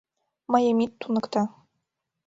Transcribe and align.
Мыйым 0.51 0.77
ит 0.85 0.93
туныкто. 0.99 1.41